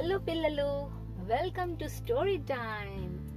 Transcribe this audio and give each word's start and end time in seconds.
Hello 0.00 0.18
పిల్లలు 0.18 0.90
welcome 1.24 1.78
to 1.78 1.86
story 1.88 2.36
time 2.36 3.28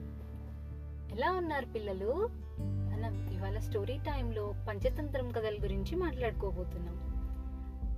ఎలా 1.11 1.31
ఉన్నారు 1.31 1.65
పిల్లలు? 1.65 2.29
మనం 2.61 3.29
ఇవాళ 3.29 3.59
స్టోరీ 3.59 3.97
టైంలో 3.97 4.53
పంచతంత్రం 4.69 5.31
కథల 5.31 5.57
గురించి 5.61 5.95
మాట్లాడుకోబోతున్నాం. 5.95 6.97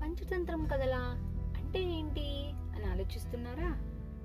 పంచతంత్రం 0.02 0.66
కథలా 0.66 1.02
అంటే 1.58 1.80
ఏంటి 1.80 2.50
అని 2.54 2.86
ఆలోచిస్తున్నారా? 2.86 3.68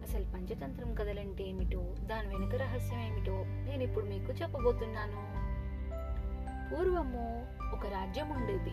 అసలు 0.03 0.25
పంచతంత్రం 0.25 0.95
కథలంటే 0.95 1.45
ఏమిటో 1.45 1.95
దాని 2.01 2.29
వెనుక 2.29 2.55
రహస్యం 2.55 3.01
ఏమిటో 3.01 3.33
నేను 3.33 3.83
ఇప్పుడు 3.83 4.05
మీకు 4.05 4.33
చెప్పబోతున్నాను. 4.33 5.23
పూర్వము 6.71 7.47
ఒక 7.73 7.87
రాజ్యం 7.87 8.31
ఉండేది. 8.31 8.71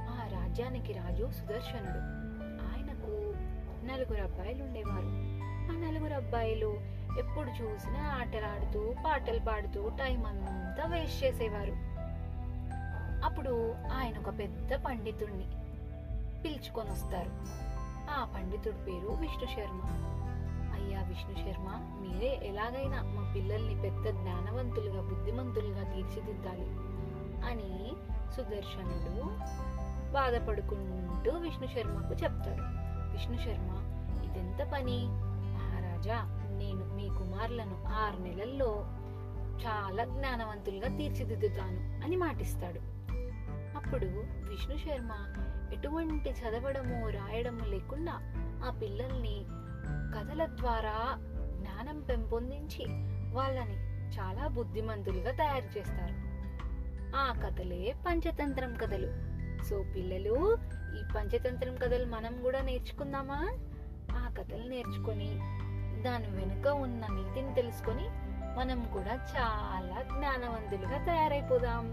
ఆ 0.00 0.40
రాజ్యానికి 0.40 0.92
రాజు 0.92 1.30
సుదర్శనుడు. 1.30 2.29
నలుగురు 3.84 4.22
అబ్బాయిలు 4.22 4.62
ఉండేవారు. 4.62 5.30
ఆ 5.70 5.88
నలుగురు 5.88 6.14
అబ్బాయిలు 6.14 6.80
ఎప్పుడు 7.18 7.62
చూసినా 7.62 8.16
ఆటలాడుతూ 8.20 8.94
పాటలు 9.06 9.38
పాడుతూ 9.38 9.88
టైం 9.88 10.26
అంతా 10.26 10.86
వేస్ట్ 10.86 11.24
చేసేవారు. 11.24 11.90
అప్పుడు 13.24 13.74
ఆయన 13.92 14.18
ఒక 14.18 14.38
పెద్ద 14.38 14.74
పండితుడిని 14.74 15.46
పిలుచుకొని 16.42 16.90
వస్తారు. 16.90 17.30
ఆ 18.10 18.32
పండితుడి 18.34 18.76
పేరు 18.76 19.08
విష్ణు 19.08 19.46
శర్మ. 19.46 19.82
అయ్యా 20.74 21.02
విష్ణు 21.02 21.34
శర్మ 21.34 21.68
మీరే 22.00 22.40
ఎలాగైనా 22.44 23.02
మా 23.02 23.32
పిల్లల్ని 23.34 23.82
పెద్ద 23.82 24.10
జ్ఞానవంతులుగా 24.10 25.02
బుద్ధిమంతులుగా 25.02 25.82
తీర్చిదిద్దాలి 25.82 26.66
అని 27.46 27.92
సుదర్శనుడు 28.36 29.22
బాధపడుకుంటూ 30.12 31.30
విష్ణు 31.38 31.66
శర్మకు 31.66 32.14
చెప్తాడు. 32.14 32.79
విష్ణు 33.20 33.36
శర్మ. 33.36 33.70
ఇదెంత 34.24 34.72
పని? 34.72 35.06
మహారాజా 35.54 36.16
నేను 36.50 36.94
మీ 36.94 37.08
కుమారులను 37.08 37.84
ఆరు 37.86 38.22
నెలల్లో 38.22 38.84
చాలా 39.66 40.04
జ్ఞానవంతులుగా 40.04 40.96
తీర్చిదిద్దుతాను 40.96 42.04
అని 42.04 42.16
మాటిస్తాడు. 42.16 42.80
అప్పుడు 43.76 44.06
విష్ణు 44.48 44.76
శర్మ 44.76 45.12
ఎటువంటి 45.72 46.30
చదవడము 46.30 47.08
రాయడము 47.08 47.64
లేకుండా 47.64 48.12
ఆ 48.66 48.78
పిల్లల్ని 48.82 49.44
కథల 50.16 50.46
ద్వారా 50.46 51.18
జ్ఞానం 51.60 52.00
పెంపొందించి 52.00 52.84
వాళ్ళని 53.34 53.76
చాలా 54.18 54.48
బుద్ధిమంతులుగా 54.48 55.30
తయారు 55.30 55.78
చేస్తారు. 55.78 56.14
ఆ 57.16 57.32
కథలే 57.44 57.94
పంచతంత్రం 58.06 58.74
కథలు. 58.74 59.29
సో 59.68 59.76
పిల్లలు 59.94 60.36
ఈ 60.98 61.02
పంచతంత్రం 61.14 61.74
కథలు 61.76 62.06
మనం 62.14 62.34
కూడా 62.42 62.60
నేర్చుకుందామా? 62.60 63.40
ఆ 64.20 64.30
కథలు 64.38 64.66
నేర్చుకొని 64.68 65.30
దాని 66.02 66.28
వెనుక 66.38 66.66
ఉన్న 66.84 67.02
నీతిని 67.16 67.54
తెలుసుకొని 67.54 68.06
మనం 68.58 68.80
కూడా 68.92 69.14
చాలా 69.32 69.98
జ్ఞానవంతులుగా 70.12 70.98
తయారైపోదాం. 71.08 71.86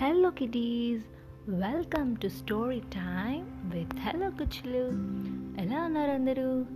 Hello 0.00 0.30
kitties 0.30 1.06
welcome 1.48 2.16
to 2.16 2.28
story 2.28 2.80
time 2.80 3.72
with 3.72 3.94
hello 3.94 4.30
కుచ్చులు 4.30 4.78
ఎలా 5.60 5.84
ఉన్నారు 5.84 6.10
అందరూ? 6.10 6.66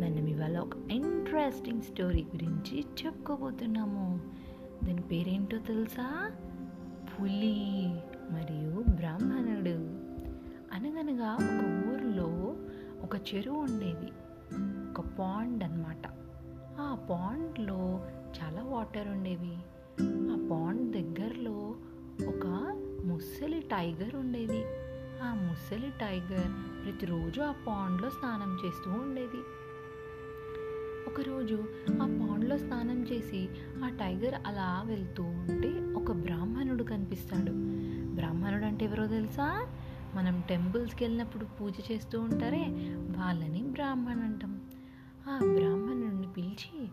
మనం 0.00 0.26
ఇవాళ 0.26 0.58
ఒక 0.58 0.76
ఇంట్రెస్టింగ్ 0.90 1.82
స్టోరీ 1.82 2.22
గురించి 2.22 2.84
చెప్పుకోబోతున్నాము. 3.04 4.20
దాని 4.84 5.00
పేరేంటో 5.00 5.58
తెలుసా? 5.58 6.32
పులి 7.04 7.86
మరియు 8.30 8.96
బ్రాహ్మణుడు. 8.96 9.76
అనగనగా 10.74 11.34
ఒక 11.34 11.88
ఊరిలో 11.88 12.56
ఒక 13.02 13.34
చెరువు 13.34 13.56
ఉండేది. 13.56 14.12
ఒక 14.90 15.06
పాండ్ 15.18 15.64
అన్నమాట. 15.64 16.06
ఆ 16.80 17.06
పాండ్లో 17.10 18.06
చాలా 18.42 18.62
వాటర్ 18.62 19.08
ఉండేవి. 19.08 19.56
ఆ 20.02 20.48
పాండ్ 20.50 20.92
దగ్గరలో 20.92 21.74
ఒక 22.28 22.74
ముసలి 23.08 23.60
టైగర్ 23.60 24.14
ఉండేది. 24.14 24.64
ఆ 25.22 25.34
ముసలి 25.34 25.90
టైగర్ 26.00 26.84
ప్రతిరోజు 26.84 27.40
ఆ 27.40 27.52
పాండ్లో 27.66 28.10
స్నానం 28.10 28.58
చేస్తూ 28.66 28.90
ఉండేది. 28.90 29.36
ఒకరోజు 31.10 31.64
ఆ 32.02 32.18
పాండ్లో 32.20 32.58
స్నానం 32.58 33.02
చేసి 33.02 33.48
ఆ 33.84 33.88
టైగర్ 33.88 34.34
అలా 34.46 34.82
వెళ్తూ 34.86 35.22
ఉంటే 35.22 35.92
ఒక 35.92 36.12
బ్రాహ్మణుడు 36.12 36.84
కనిపిస్తాడు. 36.84 37.52
బ్రాహ్మణుడు 38.14 38.64
అంటే 38.64 38.84
ఎవరో 38.84 39.06
తెలుసా? 39.06 39.66
మనం 40.14 40.42
టెంపుల్స్కి 40.48 41.04
వెళ్ళినప్పుడు 41.04 41.44
పూజ 41.44 41.74
చేస్తూ 41.92 42.20
ఉంటారే 42.20 42.66
వాళ్ళని 43.16 43.62
బ్రాహ్మణ్ 43.62 44.22
అంటాం. 44.22 44.70
ఆ 45.28 45.38
బ్రాహ్మణుడిని 45.56 46.32
పిలిచి 46.32 46.88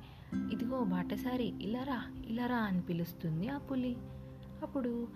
ఇదిగో 0.51 0.83
బాటసారి 0.83 1.53
ఇలారా 1.61 2.01
ఇలారా 2.25 2.57
అని 2.57 2.81
పిలుస్తుంది 2.81 3.47
ఆ 3.47 3.57
పులి. 3.57 3.97
అప్పుడు 4.63 5.07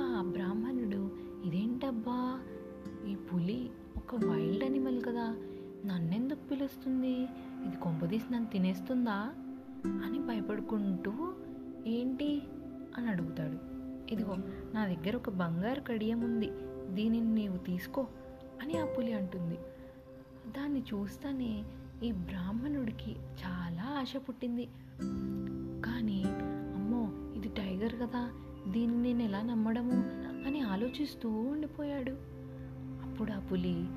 ఆ 0.00 0.22
బ్రాహ్మణుడు 0.32 1.10
ఇదేంటబ్బా? 1.44 2.40
ఈ 3.08 3.14
పులి 3.14 3.70
ఒక 3.96 4.14
వైల్డ్ 4.14 4.64
అనిమల్ 4.64 5.02
కదా 5.02 5.36
నన్నెందుకు 5.86 6.48
పిలుస్తుంది? 6.48 7.22
ఇది 7.66 7.76
కొంపదీసి 7.76 8.32
నన్ను 8.32 8.48
తినేస్తుందా? 8.48 9.32
అని 9.86 10.18
భయపడుకుంటూ 10.18 11.12
ఏంటి? 11.86 12.42
అని 12.96 13.08
అడుగుతాడు. 13.08 13.58
ఇదిగో 14.12 14.36
నా 14.74 14.86
దగ్గర 14.86 15.16
ఒక 15.16 15.30
బంగారు 15.30 15.80
కడియం 15.80 16.20
ఉంది 16.20 16.50
దీనిని 16.94 17.34
నీవు 17.34 17.56
తీసుకో 17.56 18.06
అని 18.62 18.78
ఆ 18.78 18.84
పులి 18.84 19.12
అంటుంది. 19.12 19.58
దాన్ని 20.50 20.80
చూస్తానే 20.80 21.64
ఈ 22.02 22.12
బ్రాహ్మణుడికి 22.12 23.12
చాలా 23.12 24.00
ఆశ 24.00 24.12
పుట్టింది. 24.28 24.68
కానీ 25.82 26.22
అమ్మో 26.74 27.32
ఇది 27.36 27.48
టైగర్ 27.48 27.94
కదా 27.94 28.32
దీన్ని 28.68 29.02
నేను 29.02 29.22
ఎలా 29.22 29.42
నమ్మడము 29.42 29.92
అని 30.46 30.60
ఆలోచిస్తూ 30.60 31.30
ఉండిపోయాడు. 31.30 32.12
అప్పుడు 33.02 33.32
ఆ 33.32 33.38
పులి 33.38 33.88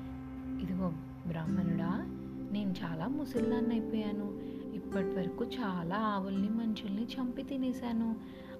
ఇదిగో 0.62 0.92
బ్రాహ్మణుడా 1.28 2.06
నేను 2.52 2.74
చాలా 2.84 3.08
ముసలిదాన్ని 3.08 3.70
అయిపోయాను 3.70 4.40
ఇప్పటి 4.74 5.06
వరకు 5.06 5.44
చాలా 5.44 5.96
ఆవుల్ని 5.96 6.48
మనుషుల్ని 6.48 7.02
చంపి 7.02 7.42
తినేశాను. 7.42 8.16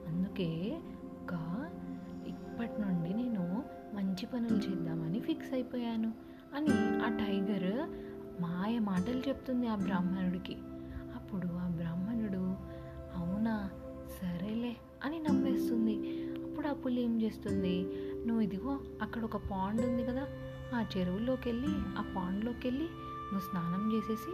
అందుకే 0.09 0.79
ఒక 1.23 1.33
ఇప్పటి 2.27 2.81
నుండి 2.81 3.15
నేను 3.15 3.65
మంచి 3.95 4.27
పనులు 4.27 4.57
చేద్దామని 4.57 5.21
ఫిక్స్ 5.21 5.55
అయిపోయాను 5.55 6.13
అని 6.55 6.71
ఆ 7.05 7.09
టైగర్ 7.09 7.89
మాయ 8.43 8.79
మాటలు 8.79 9.23
చెప్తుంది 9.29 9.67
ఆ 9.67 9.75
బ్రాహ్మణుడికి. 9.75 10.57
అప్పుడు 11.15 11.47
ఆ 11.47 11.69
బ్రాహ్మణుడు 11.69 12.75
అవునా 13.15 13.71
సరేలే 14.21 14.77
అని 15.05 15.19
నమ్మేస్తుంది. 15.21 15.97
అప్పుడు 16.45 16.67
ఆ 16.67 16.73
పులి 16.73 17.01
ఏం 17.03 17.23
చేస్తుంది? 17.23 17.77
నువ్వు 18.27 18.41
ఇదిగో 18.41 18.79
అక్కడ 19.03 19.25
ఒక 19.25 19.37
పాండ్ 19.37 19.81
ఉంది 19.81 20.05
కదా 20.05 20.27
ఆ 20.75 20.85
చెరువులోకి 20.97 21.49
వెళ్ళి 21.49 21.73
ఆ 21.99 22.13
పాండ్లోకి 22.17 22.69
వెళ్ళి 22.69 22.85
నువ్వు 23.33 23.41
స్నానం 23.41 23.93
చేసేసి 23.95 24.33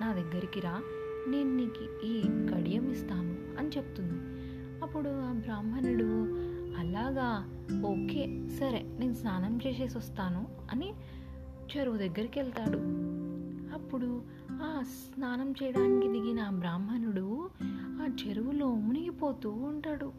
నా 0.00 0.12
దగ్గరికి 0.12 0.60
రా 0.60 0.82
నేను 1.28 1.56
నీకు 1.56 2.06
ఈ 2.06 2.22
కడియం 2.54 2.90
ఇస్తాను 2.90 3.58
అని 3.58 3.68
చెప్తుంది. 3.68 4.18
అప్పుడు 4.82 5.08
ఆ 5.08 5.32
బ్రాహ్మణుడు 5.32 6.10
అలాగా 6.76 7.28
ఓకే 7.86 8.48
సరే 8.58 8.96
నేను 8.98 9.14
స్నానం 9.14 9.58
చేసేసి 9.66 9.98
వస్తాను 9.98 10.48
అని 10.70 10.92
చెరువు 11.72 11.96
దగ్గరికి 11.96 12.38
వెళ్తాడు. 12.40 12.78
అప్పుడు 13.74 14.22
స్నానం 14.82 15.54
చేయడానికి 15.62 16.08
దిగిన 16.08 16.50
బ్రాహ్మణుడు 16.50 17.50
ఆ 17.70 18.16
చెరువులో 18.26 18.74
మునిగిపోతూ 18.74 19.50
ఉంటాడు. 19.50 20.12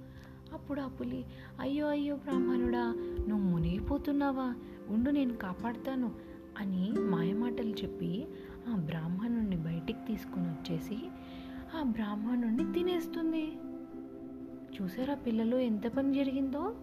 అప్పుడు 0.54 0.82
ఆ 0.82 0.88
పులి 0.88 1.26
అయ్యో 1.60 1.88
అయ్యో 1.88 2.16
బ్రాహ్మణుడా 2.16 2.94
నువ్వు 3.28 3.50
మునిగిపోతున్నావా? 3.50 4.56
ఉండు 4.90 5.10
నేను 5.10 5.34
కాపాడుతాను 5.34 6.12
అని 6.58 6.92
మాయమాటలు 7.00 7.70
చెప్పి 7.70 8.28
ఆ 8.74 8.76
బ్రాహ్మణుడిని 8.76 9.56
బయటికి 9.56 10.00
తీసుకొని 10.08 10.48
వచ్చేసి 10.48 11.00
ఆ 11.80 11.84
బ్రాహ్మణుడిని 11.84 12.74
తినేస్తుంది. 12.74 13.58
చూసారా 14.82 15.14
పిల్లలు 15.14 15.56
ఎంత 15.56 15.88
పని 15.88 16.14
జరిగిందో? 16.14 16.76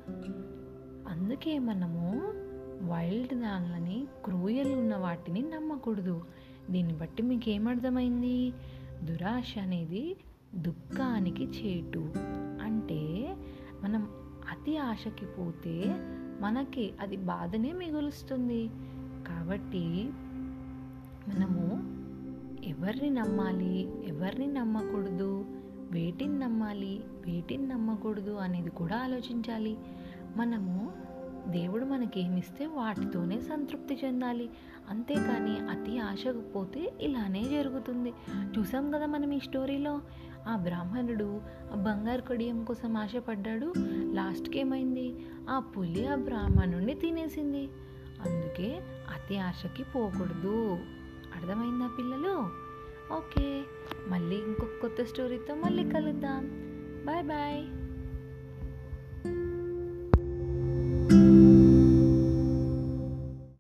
అందుకే 1.09 1.59
మనము 1.59 2.23
వైల్డ్ 2.91 3.41
దానిలని 3.41 4.07
క్రూయల్ 4.25 4.73
ఉన్న 4.73 4.97
వాటిని 4.97 5.43
నమ్మకూడదు. 5.43 6.23
దీన్ని 6.71 6.95
బట్టి 6.95 7.23
మీకు 7.23 7.51
ఏమర్థమైంది 7.51 8.53
దురాశ 9.05 9.59
అనేది 9.59 10.17
దుఃఖానికి 10.55 11.45
చేటు. 11.45 12.13
అంటే 12.63 13.37
మనం 13.83 14.09
అతి 14.51 14.77
ఆశకి 14.77 15.27
పోతే 15.27 15.85
మనకి 16.41 16.93
అది 17.01 17.17
బాధనే 17.17 17.73
మిగులుస్తుంది. 17.73 18.71
కాబట్టి 19.29 20.09
మనము 21.29 21.99
ఎవరిని 22.65 23.11
నమ్మాలి 23.11 23.89
ఎవరిని 24.09 24.47
నమ్మకూడదు 24.47 25.45
వేటిని 25.91 26.39
నమ్మాలి 26.39 27.01
వేటిని 27.27 27.67
నమ్మకూడదు 27.67 28.31
అనేది 28.31 28.71
కూడా 28.71 28.97
ఆలోచించాలి. 28.97 29.77
మనము 30.37 30.93
మనకేమిస్తే 31.99 32.67
వాటితోనే 32.67 33.41
సంతృప్తి 33.41 34.01
చెందాలి. 34.05 34.51
అంతేకాని 34.89 35.59
అతి 35.59 35.99
ఆశకు 35.99 36.41
పోతే 36.41 36.93
ఇలానే 37.01 37.45
జరుగుతుంది. 37.45 38.13
చూసాం 38.59 38.91
కదా 38.91 39.07
మనం 39.07 39.33
ఈ 39.33 39.39
స్టోరీలో? 39.39 40.01
ఆ 40.49 40.57
బ్రాహ్మణుడు 40.57 41.41
ఆ 41.73 41.75
బంగారు 41.75 42.23
కడియం 42.23 42.65
కోసం 42.65 42.97
ఆశపడ్డాడు. 42.97 43.73
లాస్ట్కి 44.13 44.59
ఏమైంది 44.59 45.17
ఆ 45.51 45.59
పులి 45.59 46.07
ఆ 46.07 46.15
బ్రాహ్మణుడిని 46.15 46.95
తినేసింది. 46.95 47.69
అందుకే 48.21 48.83
అతి 49.15 49.39
ఆశకి 49.39 49.83
పోకూడదు. 49.83 50.79
అర్థమైందా 51.37 51.91
పిల్లలు? 51.99 52.51
ఓకే. 53.15 53.63
మళ్ళీ 54.09 54.37
ఇంకొక 54.37 54.81
కొత్త 54.81 55.05
స్టోరీతో 55.05 55.55
మళ్ళీ 55.55 55.91
కలుద్దాం. 55.91 56.51
Bye 57.07 57.25
bye. 57.25 57.65